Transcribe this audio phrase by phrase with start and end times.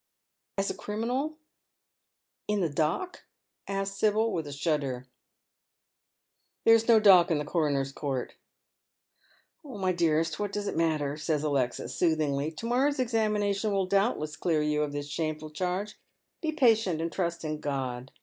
[0.57, 1.37] ''As a criminal—
[2.47, 3.25] in the dock?"
[3.67, 5.05] asks Sibyl, with a shudder."
[6.65, 8.33] There is no dock in the coroner's court."
[9.63, 14.63] "My dearest, what does it matter?" says Alexis, eoothinj^ly." To morrow's examination will doubtless clear
[14.63, 15.99] you of this shameful charge.
[16.41, 18.11] Be patient, and trust in God.